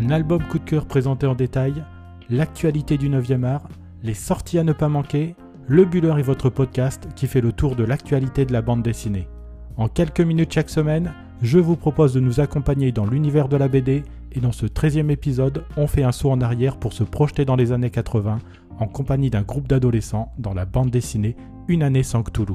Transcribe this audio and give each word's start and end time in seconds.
Un 0.00 0.08
album 0.08 0.42
coup 0.42 0.58
de 0.58 0.64
cœur 0.64 0.86
présenté 0.86 1.26
en 1.26 1.34
détail, 1.34 1.84
l'actualité 2.30 2.96
du 2.96 3.10
9e 3.10 3.44
art, 3.44 3.68
les 4.02 4.14
sorties 4.14 4.58
à 4.58 4.64
ne 4.64 4.72
pas 4.72 4.88
manquer, 4.88 5.34
Le 5.68 5.84
Buller 5.84 6.14
est 6.18 6.22
votre 6.22 6.48
podcast 6.48 7.06
qui 7.14 7.26
fait 7.26 7.42
le 7.42 7.52
tour 7.52 7.76
de 7.76 7.84
l'actualité 7.84 8.46
de 8.46 8.52
la 8.54 8.62
bande 8.62 8.82
dessinée. 8.82 9.28
En 9.76 9.88
quelques 9.88 10.22
minutes 10.22 10.54
chaque 10.54 10.70
semaine, 10.70 11.12
je 11.42 11.58
vous 11.58 11.76
propose 11.76 12.14
de 12.14 12.20
nous 12.20 12.40
accompagner 12.40 12.92
dans 12.92 13.04
l'univers 13.04 13.46
de 13.46 13.58
la 13.58 13.68
BD 13.68 14.02
et 14.32 14.40
dans 14.40 14.52
ce 14.52 14.64
13e 14.64 15.10
épisode, 15.10 15.64
on 15.76 15.86
fait 15.86 16.02
un 16.02 16.12
saut 16.12 16.30
en 16.30 16.40
arrière 16.40 16.78
pour 16.78 16.94
se 16.94 17.04
projeter 17.04 17.44
dans 17.44 17.56
les 17.56 17.70
années 17.70 17.90
80 17.90 18.38
en 18.78 18.86
compagnie 18.86 19.28
d'un 19.28 19.42
groupe 19.42 19.68
d'adolescents 19.68 20.32
dans 20.38 20.54
la 20.54 20.64
bande 20.64 20.90
dessinée 20.90 21.36
Une 21.68 21.82
année 21.82 22.04
sans 22.04 22.22
Cthulhu. 22.22 22.54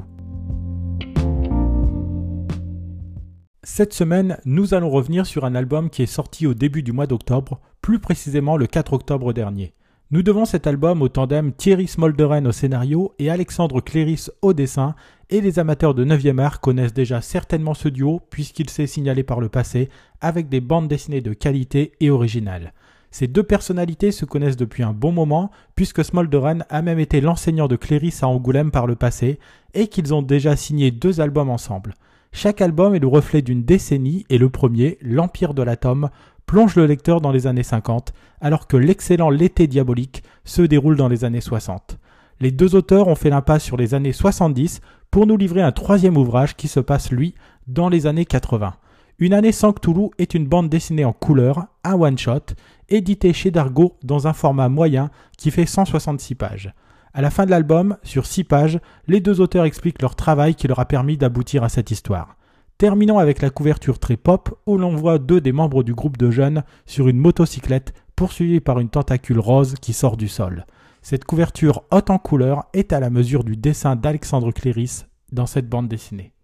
Cette 3.68 3.94
semaine, 3.94 4.38
nous 4.44 4.74
allons 4.74 4.90
revenir 4.90 5.26
sur 5.26 5.44
un 5.44 5.56
album 5.56 5.90
qui 5.90 6.04
est 6.04 6.06
sorti 6.06 6.46
au 6.46 6.54
début 6.54 6.84
du 6.84 6.92
mois 6.92 7.08
d'octobre, 7.08 7.60
plus 7.82 7.98
précisément 7.98 8.56
le 8.56 8.68
4 8.68 8.92
octobre 8.92 9.32
dernier. 9.32 9.74
Nous 10.12 10.22
devons 10.22 10.44
cet 10.44 10.68
album 10.68 11.02
au 11.02 11.08
tandem 11.08 11.52
Thierry 11.52 11.88
Smolderen 11.88 12.46
au 12.46 12.52
scénario 12.52 13.12
et 13.18 13.28
Alexandre 13.28 13.80
Cléris 13.80 14.28
au 14.40 14.52
dessin, 14.52 14.94
et 15.30 15.40
les 15.40 15.58
amateurs 15.58 15.94
de 15.94 16.04
9e 16.04 16.38
art 16.38 16.60
connaissent 16.60 16.94
déjà 16.94 17.20
certainement 17.20 17.74
ce 17.74 17.88
duo 17.88 18.20
puisqu'il 18.30 18.70
s'est 18.70 18.86
signalé 18.86 19.24
par 19.24 19.40
le 19.40 19.48
passé 19.48 19.88
avec 20.20 20.48
des 20.48 20.60
bandes 20.60 20.86
dessinées 20.86 21.20
de 21.20 21.32
qualité 21.32 21.94
et 21.98 22.08
originales. 22.08 22.72
Ces 23.10 23.26
deux 23.26 23.42
personnalités 23.42 24.12
se 24.12 24.24
connaissent 24.24 24.56
depuis 24.56 24.84
un 24.84 24.92
bon 24.92 25.10
moment, 25.10 25.50
puisque 25.74 26.04
Smolderen 26.04 26.64
a 26.70 26.82
même 26.82 27.00
été 27.00 27.20
l'enseignant 27.20 27.66
de 27.66 27.74
Cléris 27.74 28.20
à 28.22 28.28
Angoulême 28.28 28.70
par 28.70 28.86
le 28.86 28.94
passé, 28.94 29.40
et 29.74 29.88
qu'ils 29.88 30.14
ont 30.14 30.22
déjà 30.22 30.54
signé 30.54 30.92
deux 30.92 31.20
albums 31.20 31.50
ensemble. 31.50 31.94
Chaque 32.32 32.60
album 32.60 32.94
est 32.94 33.00
le 33.00 33.06
reflet 33.06 33.42
d'une 33.42 33.64
décennie 33.64 34.26
et 34.28 34.38
le 34.38 34.50
premier, 34.50 34.98
L'Empire 35.00 35.54
de 35.54 35.62
l'Atome, 35.62 36.10
plonge 36.46 36.76
le 36.76 36.86
lecteur 36.86 37.20
dans 37.20 37.32
les 37.32 37.46
années 37.46 37.62
50, 37.62 38.12
alors 38.40 38.66
que 38.66 38.76
l'excellent 38.76 39.30
L'été 39.30 39.66
diabolique 39.66 40.22
se 40.44 40.62
déroule 40.62 40.96
dans 40.96 41.08
les 41.08 41.24
années 41.24 41.40
60. 41.40 41.98
Les 42.40 42.50
deux 42.50 42.74
auteurs 42.74 43.08
ont 43.08 43.14
fait 43.14 43.30
l'impasse 43.30 43.64
sur 43.64 43.76
les 43.76 43.94
années 43.94 44.12
70 44.12 44.80
pour 45.10 45.26
nous 45.26 45.36
livrer 45.36 45.62
un 45.62 45.72
troisième 45.72 46.16
ouvrage 46.16 46.54
qui 46.56 46.68
se 46.68 46.80
passe, 46.80 47.10
lui, 47.10 47.34
dans 47.66 47.88
les 47.88 48.06
années 48.06 48.26
80. 48.26 48.74
Une 49.18 49.32
année 49.32 49.52
sans 49.52 49.72
Cthulhu 49.72 50.10
est 50.18 50.34
une 50.34 50.46
bande 50.46 50.68
dessinée 50.68 51.06
en 51.06 51.14
couleur, 51.14 51.66
un 51.84 51.94
one-shot, 51.94 52.54
édité 52.90 53.32
chez 53.32 53.50
Dargo 53.50 53.96
dans 54.02 54.26
un 54.28 54.34
format 54.34 54.68
moyen 54.68 55.10
qui 55.38 55.50
fait 55.50 55.64
166 55.64 56.34
pages. 56.34 56.74
À 57.16 57.22
la 57.22 57.30
fin 57.30 57.46
de 57.46 57.50
l'album, 57.50 57.96
sur 58.02 58.26
6 58.26 58.44
pages, 58.44 58.78
les 59.06 59.20
deux 59.20 59.40
auteurs 59.40 59.64
expliquent 59.64 60.02
leur 60.02 60.16
travail 60.16 60.54
qui 60.54 60.68
leur 60.68 60.80
a 60.80 60.84
permis 60.84 61.16
d'aboutir 61.16 61.64
à 61.64 61.70
cette 61.70 61.90
histoire. 61.90 62.36
Terminons 62.76 63.18
avec 63.18 63.40
la 63.40 63.48
couverture 63.48 63.98
très 63.98 64.18
pop 64.18 64.60
où 64.66 64.76
l'on 64.76 64.94
voit 64.94 65.18
deux 65.18 65.40
des 65.40 65.52
membres 65.52 65.82
du 65.82 65.94
groupe 65.94 66.18
de 66.18 66.30
jeunes 66.30 66.62
sur 66.84 67.08
une 67.08 67.16
motocyclette 67.16 67.94
poursuivie 68.16 68.60
par 68.60 68.80
une 68.80 68.90
tentacule 68.90 69.38
rose 69.38 69.76
qui 69.80 69.94
sort 69.94 70.18
du 70.18 70.28
sol. 70.28 70.66
Cette 71.00 71.24
couverture 71.24 71.84
haute 71.90 72.10
en 72.10 72.18
couleur 72.18 72.66
est 72.74 72.92
à 72.92 73.00
la 73.00 73.08
mesure 73.08 73.44
du 73.44 73.56
dessin 73.56 73.96
d'Alexandre 73.96 74.52
Cléris 74.52 75.04
dans 75.32 75.46
cette 75.46 75.70
bande 75.70 75.88
dessinée. 75.88 76.34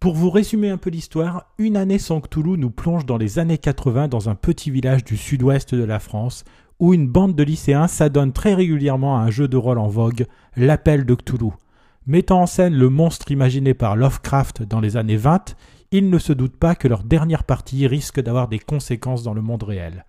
Pour 0.00 0.14
vous 0.14 0.30
résumer 0.30 0.70
un 0.70 0.78
peu 0.78 0.88
l'histoire, 0.88 1.52
Une 1.58 1.76
année 1.76 1.98
sans 1.98 2.22
Cthulhu 2.22 2.56
nous 2.56 2.70
plonge 2.70 3.04
dans 3.04 3.18
les 3.18 3.38
années 3.38 3.58
80 3.58 4.08
dans 4.08 4.30
un 4.30 4.34
petit 4.34 4.70
village 4.70 5.04
du 5.04 5.18
sud-ouest 5.18 5.74
de 5.74 5.84
la 5.84 5.98
France 5.98 6.44
où 6.78 6.94
une 6.94 7.08
bande 7.08 7.34
de 7.34 7.42
lycéens 7.42 7.88
s'adonne 7.88 8.32
très 8.32 8.54
régulièrement 8.54 9.18
à 9.18 9.22
un 9.22 9.30
jeu 9.30 9.48
de 9.48 9.56
rôle 9.56 9.78
en 9.78 9.88
vogue, 9.88 10.26
l'appel 10.56 11.04
de 11.04 11.14
Cthulhu. 11.14 11.52
Mettant 12.06 12.42
en 12.42 12.46
scène 12.46 12.74
le 12.74 12.88
monstre 12.88 13.30
imaginé 13.30 13.74
par 13.74 13.96
Lovecraft 13.96 14.62
dans 14.62 14.80
les 14.80 14.96
années 14.96 15.16
20, 15.16 15.56
ils 15.90 16.10
ne 16.10 16.18
se 16.18 16.32
doutent 16.32 16.56
pas 16.56 16.74
que 16.74 16.88
leur 16.88 17.02
dernière 17.02 17.44
partie 17.44 17.86
risque 17.86 18.20
d'avoir 18.20 18.48
des 18.48 18.58
conséquences 18.58 19.22
dans 19.22 19.34
le 19.34 19.42
monde 19.42 19.62
réel. 19.62 20.04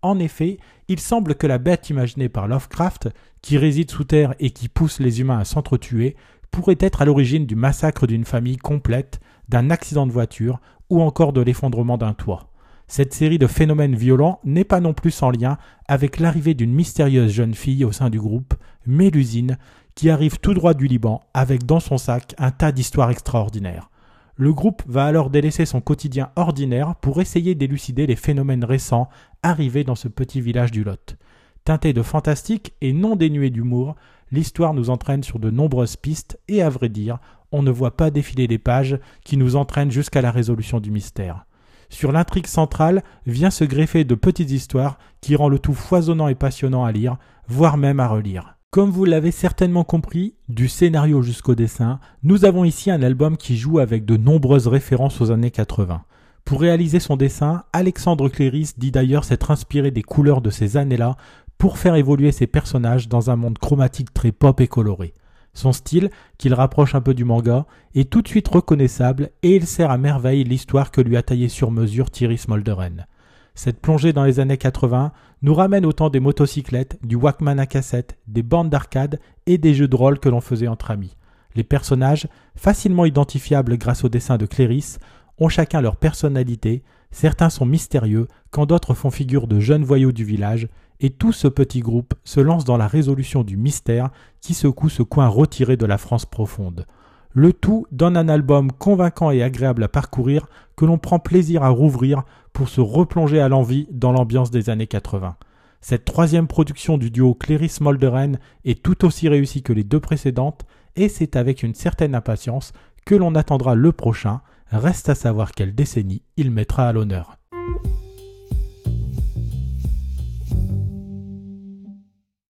En 0.00 0.18
effet, 0.18 0.58
il 0.88 0.98
semble 0.98 1.34
que 1.34 1.46
la 1.46 1.58
bête 1.58 1.90
imaginée 1.90 2.28
par 2.28 2.48
Lovecraft, 2.48 3.10
qui 3.40 3.58
réside 3.58 3.90
sous 3.90 4.04
terre 4.04 4.34
et 4.40 4.50
qui 4.50 4.68
pousse 4.68 4.98
les 4.98 5.20
humains 5.20 5.38
à 5.38 5.44
s'entretuer, 5.44 6.16
pourrait 6.50 6.78
être 6.80 7.02
à 7.02 7.04
l'origine 7.04 7.46
du 7.46 7.54
massacre 7.54 8.06
d'une 8.06 8.24
famille 8.24 8.56
complète, 8.56 9.20
d'un 9.48 9.70
accident 9.70 10.06
de 10.06 10.12
voiture 10.12 10.60
ou 10.90 11.00
encore 11.00 11.32
de 11.32 11.40
l'effondrement 11.40 11.98
d'un 11.98 12.14
toit. 12.14 12.51
Cette 12.94 13.14
série 13.14 13.38
de 13.38 13.46
phénomènes 13.46 13.96
violents 13.96 14.38
n'est 14.44 14.64
pas 14.64 14.80
non 14.80 14.92
plus 14.92 15.12
sans 15.12 15.30
lien 15.30 15.56
avec 15.88 16.20
l'arrivée 16.20 16.52
d'une 16.52 16.74
mystérieuse 16.74 17.32
jeune 17.32 17.54
fille 17.54 17.86
au 17.86 17.90
sein 17.90 18.10
du 18.10 18.20
groupe, 18.20 18.52
Mélusine, 18.84 19.56
qui 19.94 20.10
arrive 20.10 20.40
tout 20.40 20.52
droit 20.52 20.74
du 20.74 20.88
Liban 20.88 21.22
avec 21.32 21.64
dans 21.64 21.80
son 21.80 21.96
sac 21.96 22.34
un 22.36 22.50
tas 22.50 22.70
d'histoires 22.70 23.10
extraordinaires. 23.10 23.88
Le 24.36 24.52
groupe 24.52 24.82
va 24.86 25.06
alors 25.06 25.30
délaisser 25.30 25.64
son 25.64 25.80
quotidien 25.80 26.32
ordinaire 26.36 26.94
pour 26.96 27.22
essayer 27.22 27.54
d'élucider 27.54 28.06
les 28.06 28.14
phénomènes 28.14 28.62
récents 28.62 29.08
arrivés 29.42 29.84
dans 29.84 29.94
ce 29.94 30.08
petit 30.08 30.42
village 30.42 30.70
du 30.70 30.84
Lot. 30.84 31.16
Teinté 31.64 31.94
de 31.94 32.02
fantastique 32.02 32.74
et 32.82 32.92
non 32.92 33.16
dénué 33.16 33.48
d'humour, 33.48 33.96
l'histoire 34.30 34.74
nous 34.74 34.90
entraîne 34.90 35.22
sur 35.22 35.38
de 35.38 35.48
nombreuses 35.48 35.96
pistes 35.96 36.38
et 36.46 36.60
à 36.60 36.68
vrai 36.68 36.90
dire, 36.90 37.20
on 37.52 37.62
ne 37.62 37.70
voit 37.70 37.96
pas 37.96 38.10
défiler 38.10 38.46
les 38.46 38.58
pages 38.58 38.98
qui 39.24 39.38
nous 39.38 39.56
entraînent 39.56 39.90
jusqu'à 39.90 40.20
la 40.20 40.30
résolution 40.30 40.78
du 40.78 40.90
mystère. 40.90 41.46
Sur 41.92 42.10
l'intrigue 42.10 42.46
centrale 42.46 43.02
vient 43.26 43.50
se 43.50 43.64
greffer 43.64 44.04
de 44.04 44.14
petites 44.14 44.50
histoires 44.50 44.96
qui 45.20 45.36
rend 45.36 45.50
le 45.50 45.58
tout 45.58 45.74
foisonnant 45.74 46.26
et 46.26 46.34
passionnant 46.34 46.86
à 46.86 46.90
lire, 46.90 47.18
voire 47.48 47.76
même 47.76 48.00
à 48.00 48.08
relire. 48.08 48.56
Comme 48.70 48.88
vous 48.88 49.04
l'avez 49.04 49.30
certainement 49.30 49.84
compris, 49.84 50.34
du 50.48 50.68
scénario 50.68 51.20
jusqu'au 51.20 51.54
dessin, 51.54 52.00
nous 52.22 52.46
avons 52.46 52.64
ici 52.64 52.90
un 52.90 53.02
album 53.02 53.36
qui 53.36 53.58
joue 53.58 53.78
avec 53.78 54.06
de 54.06 54.16
nombreuses 54.16 54.68
références 54.68 55.20
aux 55.20 55.30
années 55.30 55.50
80. 55.50 56.02
Pour 56.46 56.62
réaliser 56.62 56.98
son 56.98 57.16
dessin, 57.16 57.64
Alexandre 57.74 58.30
Cléris 58.30 58.70
dit 58.78 58.90
d'ailleurs 58.90 59.24
s'être 59.24 59.50
inspiré 59.50 59.90
des 59.90 60.02
couleurs 60.02 60.40
de 60.40 60.48
ces 60.48 60.78
années-là 60.78 61.16
pour 61.58 61.76
faire 61.76 61.94
évoluer 61.94 62.32
ses 62.32 62.46
personnages 62.46 63.06
dans 63.06 63.30
un 63.30 63.36
monde 63.36 63.58
chromatique 63.58 64.14
très 64.14 64.32
pop 64.32 64.62
et 64.62 64.66
coloré. 64.66 65.12
Son 65.54 65.72
style, 65.72 66.10
qu'il 66.38 66.54
rapproche 66.54 66.94
un 66.94 67.00
peu 67.00 67.14
du 67.14 67.24
manga, 67.24 67.66
est 67.94 68.10
tout 68.10 68.22
de 68.22 68.28
suite 68.28 68.48
reconnaissable 68.48 69.30
et 69.42 69.54
il 69.54 69.66
sert 69.66 69.90
à 69.90 69.98
merveille 69.98 70.44
l'histoire 70.44 70.90
que 70.90 71.00
lui 71.00 71.16
a 71.16 71.22
taillée 71.22 71.48
sur 71.48 71.70
mesure 71.70 72.10
Thierry 72.10 72.38
Smolderen. 72.38 73.06
Cette 73.54 73.80
plongée 73.80 74.14
dans 74.14 74.24
les 74.24 74.40
années 74.40 74.56
80 74.56 75.12
nous 75.42 75.54
ramène 75.54 75.84
autant 75.84 76.08
des 76.08 76.20
motocyclettes, 76.20 76.98
du 77.04 77.16
Walkman 77.16 77.58
à 77.58 77.66
cassette, 77.66 78.16
des 78.26 78.42
bandes 78.42 78.70
d'arcade 78.70 79.20
et 79.46 79.58
des 79.58 79.74
jeux 79.74 79.88
de 79.88 79.96
rôle 79.96 80.18
que 80.18 80.30
l'on 80.30 80.40
faisait 80.40 80.68
entre 80.68 80.90
amis. 80.90 81.16
Les 81.54 81.64
personnages, 81.64 82.28
facilement 82.56 83.04
identifiables 83.04 83.76
grâce 83.76 84.04
au 84.04 84.08
dessin 84.08 84.38
de 84.38 84.46
Cléris, 84.46 84.96
ont 85.36 85.50
chacun 85.50 85.82
leur 85.82 85.96
personnalité, 85.96 86.82
certains 87.10 87.50
sont 87.50 87.66
mystérieux, 87.66 88.26
quand 88.50 88.64
d'autres 88.64 88.94
font 88.94 89.10
figure 89.10 89.46
de 89.46 89.60
jeunes 89.60 89.84
voyous 89.84 90.12
du 90.12 90.24
village, 90.24 90.68
et 91.02 91.10
tout 91.10 91.32
ce 91.32 91.48
petit 91.48 91.80
groupe 91.80 92.14
se 92.24 92.40
lance 92.40 92.64
dans 92.64 92.76
la 92.76 92.86
résolution 92.86 93.42
du 93.42 93.56
mystère 93.56 94.10
qui 94.40 94.54
secoue 94.54 94.88
ce 94.88 95.02
coin 95.02 95.26
retiré 95.26 95.76
de 95.76 95.84
la 95.84 95.98
France 95.98 96.24
profonde. 96.24 96.86
Le 97.34 97.52
tout 97.52 97.86
donne 97.90 98.16
un 98.16 98.28
album 98.28 98.70
convaincant 98.70 99.30
et 99.30 99.42
agréable 99.42 99.82
à 99.82 99.88
parcourir 99.88 100.46
que 100.76 100.84
l'on 100.84 100.98
prend 100.98 101.18
plaisir 101.18 101.64
à 101.64 101.70
rouvrir 101.70 102.22
pour 102.52 102.68
se 102.68 102.80
replonger 102.80 103.40
à 103.40 103.48
l'envie 103.48 103.88
dans 103.90 104.12
l'ambiance 104.12 104.50
des 104.50 104.70
années 104.70 104.86
80. 104.86 105.36
Cette 105.80 106.04
troisième 106.04 106.46
production 106.46 106.98
du 106.98 107.10
duo 107.10 107.34
Cléris 107.34 107.78
Molderen 107.80 108.38
est 108.64 108.82
tout 108.82 109.04
aussi 109.04 109.28
réussie 109.28 109.62
que 109.62 109.72
les 109.72 109.84
deux 109.84 109.98
précédentes 109.98 110.64
et 110.94 111.08
c'est 111.08 111.34
avec 111.34 111.64
une 111.64 111.74
certaine 111.74 112.14
impatience 112.14 112.72
que 113.04 113.16
l'on 113.16 113.34
attendra 113.34 113.74
le 113.74 113.90
prochain. 113.90 114.42
Reste 114.70 115.08
à 115.08 115.14
savoir 115.14 115.52
quelle 115.52 115.74
décennie 115.74 116.22
il 116.36 116.50
mettra 116.50 116.88
à 116.88 116.92
l'honneur. 116.92 117.36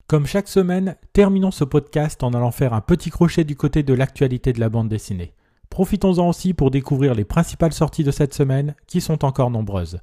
Comme 0.07 0.27
chaque 0.27 0.47
semaine, 0.47 0.97
terminons 1.13 1.49
ce 1.49 1.63
podcast 1.63 2.21
en 2.21 2.35
allant 2.35 2.51
faire 2.51 2.73
un 2.73 2.81
petit 2.81 3.09
crochet 3.09 3.43
du 3.43 3.55
côté 3.55 3.81
de 3.81 3.95
l'actualité 3.95 4.53
de 4.53 4.59
la 4.59 4.69
bande 4.69 4.87
dessinée. 4.87 5.33
Profitons-en 5.71 6.29
aussi 6.29 6.53
pour 6.53 6.69
découvrir 6.69 7.15
les 7.15 7.25
principales 7.25 7.73
sorties 7.73 8.03
de 8.03 8.11
cette 8.11 8.35
semaine, 8.35 8.75
qui 8.85 9.01
sont 9.01 9.25
encore 9.25 9.49
nombreuses. 9.49 9.97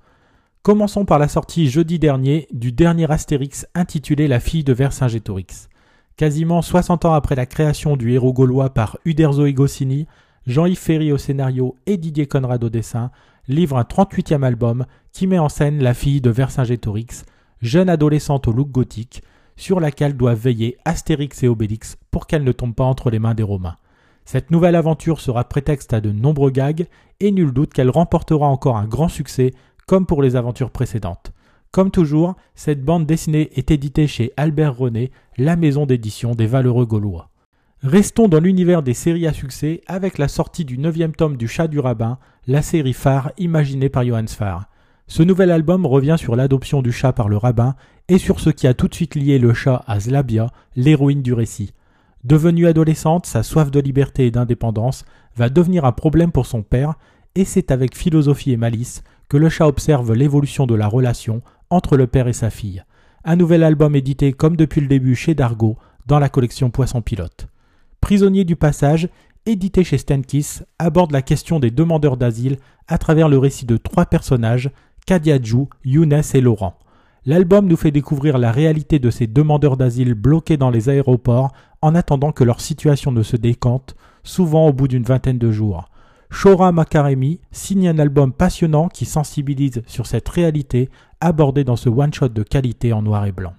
Commençons 0.62 1.04
par 1.04 1.20
la 1.20 1.28
sortie 1.28 1.70
jeudi 1.70 2.00
dernier 2.00 2.48
du 2.52 2.72
dernier 2.72 3.08
Astérix 3.12 3.64
intitulé 3.76 4.26
La 4.26 4.40
fille 4.40 4.64
de 4.64 4.72
Vercingétorix. 4.72 5.68
Quasiment 6.16 6.62
60 6.62 7.04
ans 7.04 7.14
après 7.14 7.36
la 7.36 7.46
création 7.46 7.96
du 7.96 8.12
héros 8.12 8.32
gaulois 8.32 8.74
par 8.74 8.98
Uderzo 9.04 9.46
et 9.46 9.54
Goscinny, 9.54 10.08
Jean-Yves 10.48 10.78
Ferry 10.78 11.12
au 11.12 11.18
scénario 11.18 11.76
et 11.86 11.96
Didier 11.96 12.26
Conrad 12.26 12.64
au 12.64 12.70
dessin 12.70 13.12
livrent 13.46 13.78
un 13.78 13.82
38e 13.82 14.42
album 14.42 14.84
qui 15.12 15.28
met 15.28 15.38
en 15.38 15.48
scène 15.48 15.80
la 15.80 15.94
fille 15.94 16.20
de 16.20 16.30
Vercingétorix, 16.30 17.24
jeune 17.60 17.88
adolescente 17.88 18.48
au 18.48 18.52
look 18.52 18.72
gothique, 18.72 19.22
sur 19.56 19.80
laquelle 19.80 20.16
doivent 20.16 20.38
veiller 20.38 20.76
Astérix 20.84 21.42
et 21.42 21.48
Obélix 21.48 21.96
pour 22.10 22.26
qu'elle 22.26 22.44
ne 22.44 22.52
tombe 22.52 22.74
pas 22.74 22.84
entre 22.84 23.10
les 23.10 23.18
mains 23.18 23.34
des 23.34 23.42
Romains. 23.42 23.76
Cette 24.24 24.50
nouvelle 24.50 24.76
aventure 24.76 25.20
sera 25.20 25.44
prétexte 25.44 25.92
à 25.92 26.00
de 26.00 26.12
nombreux 26.12 26.50
gags 26.50 26.86
et 27.20 27.32
nul 27.32 27.52
doute 27.52 27.72
qu'elle 27.72 27.90
remportera 27.90 28.46
encore 28.46 28.76
un 28.76 28.86
grand 28.86 29.08
succès 29.08 29.52
comme 29.86 30.06
pour 30.06 30.22
les 30.22 30.36
aventures 30.36 30.70
précédentes. 30.70 31.32
Comme 31.70 31.90
toujours, 31.90 32.34
cette 32.54 32.84
bande 32.84 33.06
dessinée 33.06 33.50
est 33.54 33.70
éditée 33.70 34.06
chez 34.06 34.32
Albert 34.36 34.76
René, 34.76 35.10
la 35.38 35.56
maison 35.56 35.86
d'édition 35.86 36.34
des 36.34 36.46
valeureux 36.46 36.86
gaulois. 36.86 37.30
Restons 37.82 38.28
dans 38.28 38.40
l'univers 38.40 38.82
des 38.82 38.94
séries 38.94 39.26
à 39.26 39.32
succès 39.32 39.80
avec 39.86 40.18
la 40.18 40.28
sortie 40.28 40.64
du 40.64 40.78
neuvième 40.78 41.14
tome 41.14 41.36
du 41.36 41.48
Chat 41.48 41.68
du 41.68 41.80
Rabbin, 41.80 42.18
la 42.46 42.62
série 42.62 42.92
phare 42.92 43.32
imaginée 43.38 43.88
par 43.88 44.04
Johannes 44.04 44.28
Farr. 44.28 44.66
Ce 45.14 45.22
nouvel 45.22 45.50
album 45.50 45.84
revient 45.84 46.16
sur 46.18 46.36
l'adoption 46.36 46.80
du 46.80 46.90
chat 46.90 47.12
par 47.12 47.28
le 47.28 47.36
rabbin 47.36 47.74
et 48.08 48.16
sur 48.16 48.40
ce 48.40 48.48
qui 48.48 48.66
a 48.66 48.72
tout 48.72 48.88
de 48.88 48.94
suite 48.94 49.14
lié 49.14 49.38
le 49.38 49.52
chat 49.52 49.84
à 49.86 50.00
Zlabia, 50.00 50.50
l'héroïne 50.74 51.20
du 51.20 51.34
récit. 51.34 51.74
Devenue 52.24 52.66
adolescente, 52.66 53.26
sa 53.26 53.42
soif 53.42 53.70
de 53.70 53.78
liberté 53.78 54.24
et 54.24 54.30
d'indépendance 54.30 55.04
va 55.36 55.50
devenir 55.50 55.84
un 55.84 55.92
problème 55.92 56.32
pour 56.32 56.46
son 56.46 56.62
père, 56.62 56.94
et 57.34 57.44
c'est 57.44 57.70
avec 57.70 57.94
philosophie 57.94 58.52
et 58.52 58.56
malice 58.56 59.02
que 59.28 59.36
le 59.36 59.50
chat 59.50 59.66
observe 59.66 60.14
l'évolution 60.14 60.66
de 60.66 60.74
la 60.74 60.86
relation 60.86 61.42
entre 61.68 61.98
le 61.98 62.06
père 62.06 62.26
et 62.26 62.32
sa 62.32 62.48
fille. 62.48 62.82
Un 63.22 63.36
nouvel 63.36 63.64
album 63.64 63.94
édité 63.94 64.32
comme 64.32 64.56
depuis 64.56 64.80
le 64.80 64.88
début 64.88 65.14
chez 65.14 65.34
Dargo 65.34 65.76
dans 66.06 66.20
la 66.20 66.30
collection 66.30 66.70
Poisson 66.70 67.02
Pilote. 67.02 67.48
Prisonnier 68.00 68.44
du 68.44 68.56
passage, 68.56 69.10
édité 69.44 69.84
chez 69.84 69.98
Stenkis, 69.98 70.60
aborde 70.78 71.12
la 71.12 71.20
question 71.20 71.60
des 71.60 71.70
demandeurs 71.70 72.16
d'asile 72.16 72.56
à 72.88 72.96
travers 72.96 73.28
le 73.28 73.36
récit 73.36 73.66
de 73.66 73.76
trois 73.76 74.06
personnages 74.06 74.70
Kadiadjou, 75.06 75.68
Younes 75.84 76.22
et 76.34 76.40
Laurent. 76.40 76.78
L'album 77.24 77.66
nous 77.66 77.76
fait 77.76 77.90
découvrir 77.90 78.38
la 78.38 78.50
réalité 78.50 78.98
de 78.98 79.10
ces 79.10 79.26
demandeurs 79.26 79.76
d'asile 79.76 80.14
bloqués 80.14 80.56
dans 80.56 80.70
les 80.70 80.88
aéroports 80.88 81.52
en 81.80 81.94
attendant 81.94 82.32
que 82.32 82.44
leur 82.44 82.60
situation 82.60 83.12
ne 83.12 83.22
se 83.22 83.36
décante, 83.36 83.96
souvent 84.24 84.68
au 84.68 84.72
bout 84.72 84.88
d'une 84.88 85.04
vingtaine 85.04 85.38
de 85.38 85.50
jours. 85.50 85.88
Shora 86.30 86.72
Makaremi 86.72 87.40
signe 87.50 87.88
un 87.88 87.98
album 87.98 88.32
passionnant 88.32 88.88
qui 88.88 89.04
sensibilise 89.04 89.82
sur 89.86 90.06
cette 90.06 90.28
réalité 90.28 90.88
abordée 91.20 91.62
dans 91.62 91.76
ce 91.76 91.88
one-shot 91.88 92.28
de 92.28 92.42
qualité 92.42 92.92
en 92.92 93.02
noir 93.02 93.26
et 93.26 93.32
blanc. 93.32 93.54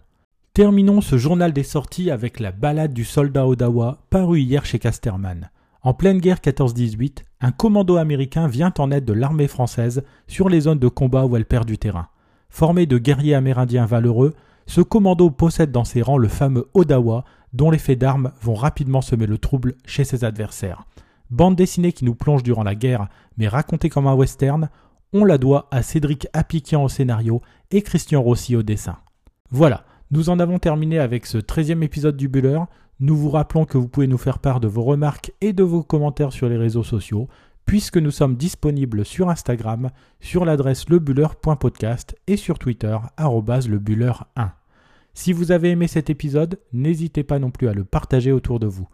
Terminons 0.53 1.01
ce 1.01 1.17
journal 1.17 1.53
des 1.53 1.63
sorties 1.63 2.11
avec 2.11 2.39
la 2.39 2.51
balade 2.51 2.93
du 2.93 3.05
soldat 3.05 3.47
Odawa 3.47 3.99
paru 4.09 4.39
hier 4.39 4.65
chez 4.65 4.79
Casterman. 4.79 5.49
En 5.85 5.93
pleine 5.93 6.19
guerre 6.19 6.37
14-18, 6.37 7.25
un 7.41 7.51
commando 7.51 7.97
américain 7.97 8.47
vient 8.47 8.73
en 8.77 8.89
aide 8.89 9.03
de 9.03 9.11
l'armée 9.11 9.49
française 9.49 10.03
sur 10.27 10.47
les 10.47 10.61
zones 10.61 10.79
de 10.79 10.87
combat 10.87 11.25
où 11.25 11.35
elle 11.35 11.43
perd 11.43 11.67
du 11.67 11.77
terrain. 11.77 12.07
Formé 12.49 12.85
de 12.85 12.97
guerriers 12.97 13.35
amérindiens 13.35 13.85
valeureux, 13.85 14.33
ce 14.65 14.79
commando 14.79 15.29
possède 15.29 15.71
dans 15.71 15.83
ses 15.83 16.01
rangs 16.01 16.17
le 16.17 16.29
fameux 16.29 16.69
Odawa, 16.73 17.25
dont 17.51 17.69
les 17.69 17.77
faits 17.77 17.99
d'armes 17.99 18.31
vont 18.41 18.53
rapidement 18.53 19.01
semer 19.01 19.25
le 19.25 19.37
trouble 19.37 19.75
chez 19.85 20.05
ses 20.05 20.23
adversaires. 20.23 20.85
Bande 21.31 21.57
dessinée 21.57 21.91
qui 21.91 22.05
nous 22.05 22.15
plonge 22.15 22.43
durant 22.43 22.63
la 22.63 22.75
guerre, 22.75 23.09
mais 23.37 23.49
racontée 23.49 23.89
comme 23.89 24.07
un 24.07 24.13
western, 24.13 24.69
on 25.11 25.25
la 25.25 25.37
doit 25.37 25.67
à 25.69 25.81
Cédric 25.81 26.27
Appliquian 26.31 26.81
au 26.85 26.89
scénario 26.89 27.41
et 27.71 27.81
Christian 27.81 28.21
Rossi 28.21 28.55
au 28.55 28.63
dessin. 28.63 28.99
Voilà, 29.51 29.83
nous 30.11 30.29
en 30.29 30.39
avons 30.39 30.59
terminé 30.59 30.99
avec 30.99 31.25
ce 31.25 31.37
13e 31.37 31.81
épisode 31.83 32.17
du 32.17 32.27
Buller. 32.27 32.59
Nous 32.99 33.15
vous 33.15 33.29
rappelons 33.29 33.65
que 33.65 33.77
vous 33.77 33.87
pouvez 33.87 34.07
nous 34.07 34.17
faire 34.17 34.39
part 34.39 34.59
de 34.59 34.67
vos 34.67 34.83
remarques 34.83 35.31
et 35.41 35.53
de 35.53 35.63
vos 35.63 35.83
commentaires 35.83 36.31
sur 36.31 36.49
les 36.49 36.57
réseaux 36.57 36.83
sociaux, 36.83 37.27
puisque 37.65 37.97
nous 37.97 38.11
sommes 38.11 38.35
disponibles 38.35 39.05
sur 39.05 39.29
Instagram, 39.29 39.89
sur 40.19 40.45
l'adresse 40.45 40.89
lebuller.podcast 40.89 42.15
et 42.27 42.37
sur 42.37 42.59
Twitter, 42.59 42.97
lebuller1. 43.17 44.51
Si 45.13 45.33
vous 45.33 45.51
avez 45.51 45.69
aimé 45.71 45.87
cet 45.87 46.09
épisode, 46.09 46.59
n'hésitez 46.73 47.23
pas 47.23 47.39
non 47.39 47.51
plus 47.51 47.67
à 47.67 47.73
le 47.73 47.83
partager 47.83 48.31
autour 48.31 48.59
de 48.59 48.67
vous. 48.67 48.87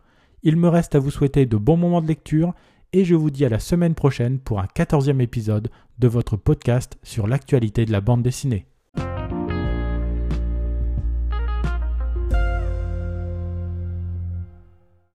Il 0.43 0.55
me 0.55 0.69
reste 0.69 0.95
à 0.95 0.99
vous 0.99 1.11
souhaiter 1.11 1.45
de 1.45 1.57
bons 1.57 1.77
moments 1.77 2.01
de 2.01 2.07
lecture 2.07 2.53
et 2.93 3.05
je 3.05 3.15
vous 3.15 3.29
dis 3.29 3.45
à 3.45 3.49
la 3.49 3.59
semaine 3.59 3.95
prochaine 3.95 4.39
pour 4.39 4.59
un 4.59 4.65
14e 4.65 5.21
épisode 5.21 5.69
de 5.99 6.07
votre 6.07 6.37
podcast 6.37 6.97
sur 7.03 7.27
l'actualité 7.27 7.85
de 7.85 7.91
la 7.91 8.01
bande 8.01 8.23
dessinée. 8.23 8.65